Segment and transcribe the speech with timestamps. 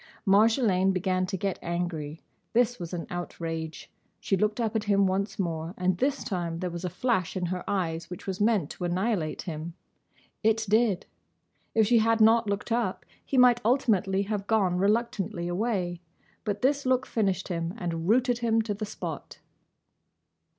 [0.25, 2.23] Marjolaine began to get angry.
[2.53, 3.91] This was an outrage.
[4.19, 7.45] She looked up at him once more, and this time there was a flash in
[7.45, 9.75] her eyes which was meant to annihilate him.
[10.41, 11.05] It did.
[11.75, 16.01] If she had not looked up, he might ultimately have gone reluctantly away.
[16.45, 19.37] But this look finished him and rooted him to the spot.